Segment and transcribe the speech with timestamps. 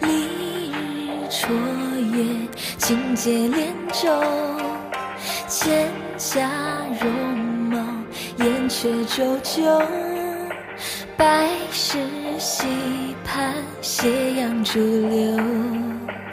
[0.00, 0.74] 丽日
[1.30, 1.48] 绰
[2.12, 4.08] 约，清洁莲舟，
[5.48, 5.68] 蒹
[6.18, 6.40] 葭
[7.00, 7.10] 容
[7.70, 7.78] 茂，
[8.38, 9.82] 燕雀啁啾。
[11.16, 11.98] 白石
[12.38, 12.66] 溪
[13.24, 15.36] 畔，斜阳逐流。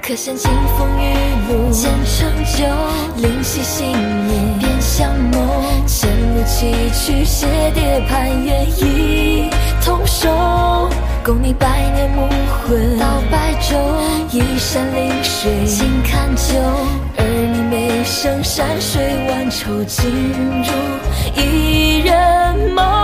[0.02, 1.02] 可羡清风玉
[1.48, 2.66] 露，剑成酒，
[3.22, 5.64] 灵犀心念，便相谋。
[5.88, 9.50] 前路崎岖，蝶蝶攀援，一
[9.82, 10.73] 同守。
[11.24, 12.28] 共你百年暮
[12.68, 13.78] 魂到白昼，
[14.30, 16.60] 一山临水尽看旧。
[17.16, 20.12] 而你眉生山水万愁，尽
[20.64, 23.03] 入一人梦。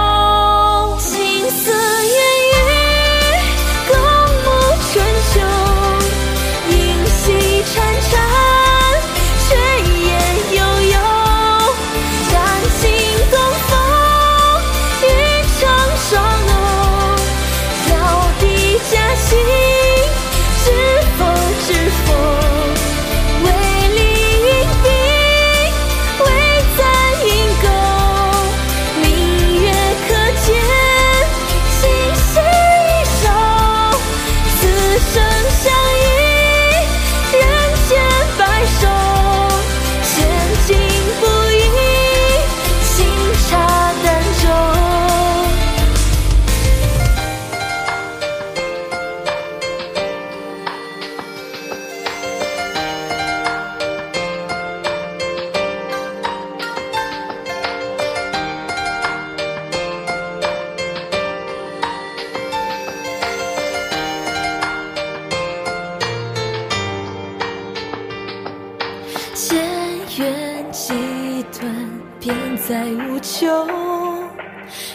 [72.30, 73.67] 天在无求。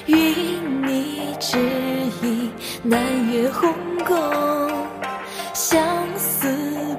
[0.07, 0.17] 云
[0.87, 1.59] 泥之
[2.23, 2.49] 意，
[2.85, 3.01] 南
[3.33, 3.75] 越鸿
[4.05, 4.15] 沟。
[5.53, 5.83] 相
[6.17, 6.47] 思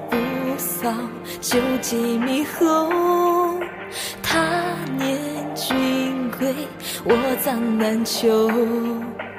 [0.10, 0.18] 不
[0.58, 0.92] 扫，
[1.40, 2.90] 旧疾弥后。
[4.22, 4.42] 他
[4.98, 5.18] 年
[5.56, 6.54] 君归，
[7.06, 8.50] 我葬南丘。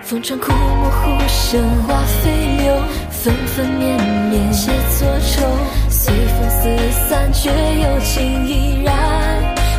[0.01, 2.31] 风穿枯木，忽生花飞
[2.63, 2.75] 柳，
[3.11, 5.47] 纷纷绵绵皆作愁。
[5.91, 9.36] 随风四散，却有情依然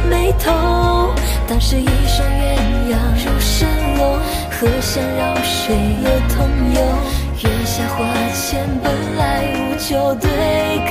[0.09, 1.13] 眉头。
[1.47, 2.57] 当时一双鸳
[2.91, 4.19] 鸯入深楼，
[4.51, 6.81] 和弦绕水乐同游。
[7.41, 7.97] 月下花
[8.33, 10.29] 前，本来无酒，对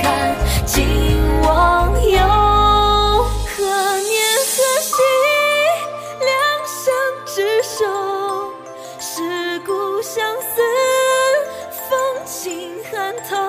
[0.01, 0.35] 看
[0.65, 0.87] 今
[1.43, 2.17] 忘忧。
[3.55, 3.63] 何
[3.99, 4.95] 年何夕，
[6.19, 6.29] 两
[6.65, 6.85] 相
[7.25, 7.85] 执手。
[8.99, 10.61] 是故相思，
[11.89, 13.46] 风轻寒透。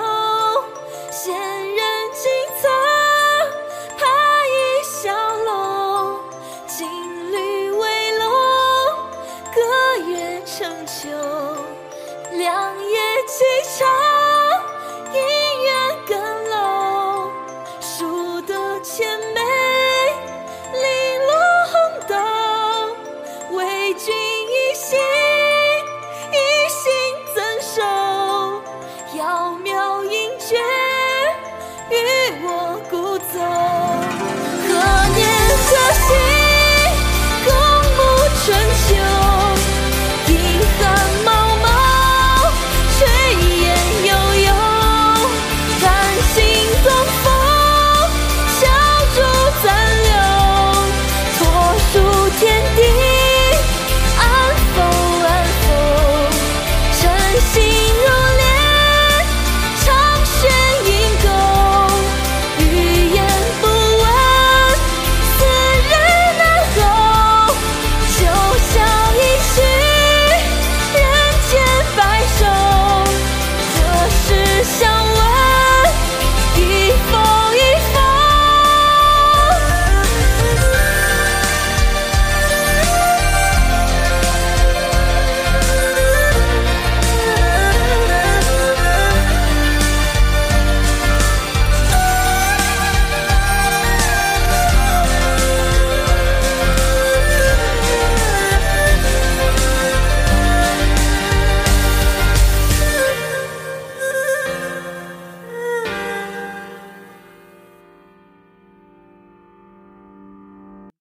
[10.89, 11.07] 秋
[12.33, 13.45] 良夜启
[13.79, 13.87] 长，
[15.13, 15.17] 姻
[15.63, 15.69] 缘
[16.07, 16.17] 更
[16.49, 17.31] 漏，
[17.79, 19.41] 数得千枚
[20.73, 20.81] 零
[21.27, 21.33] 落
[21.71, 21.77] 红
[22.09, 22.15] 豆，
[23.59, 24.99] 为君一心，
[26.33, 26.35] 一
[26.71, 26.81] 心
[27.35, 27.77] 怎守？